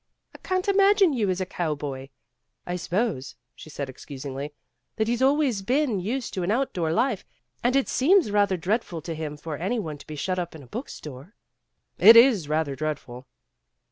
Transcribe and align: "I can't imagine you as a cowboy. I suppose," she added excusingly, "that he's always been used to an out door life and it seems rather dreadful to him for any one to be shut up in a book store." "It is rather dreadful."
"I 0.33 0.39
can't 0.39 0.67
imagine 0.67 1.13
you 1.13 1.29
as 1.29 1.41
a 1.41 1.45
cowboy. 1.45 2.09
I 2.65 2.75
suppose," 2.75 3.35
she 3.53 3.69
added 3.77 3.87
excusingly, 3.91 4.51
"that 4.95 5.07
he's 5.07 5.21
always 5.21 5.61
been 5.61 5.99
used 5.99 6.33
to 6.33 6.41
an 6.41 6.49
out 6.49 6.73
door 6.73 6.91
life 6.91 7.23
and 7.63 7.75
it 7.75 7.87
seems 7.87 8.31
rather 8.31 8.57
dreadful 8.57 9.03
to 9.03 9.13
him 9.13 9.37
for 9.37 9.57
any 9.57 9.77
one 9.77 9.99
to 9.99 10.07
be 10.07 10.15
shut 10.15 10.39
up 10.39 10.55
in 10.55 10.63
a 10.63 10.67
book 10.73 10.89
store." 10.89 11.35
"It 11.99 12.15
is 12.15 12.49
rather 12.49 12.75
dreadful." 12.75 13.27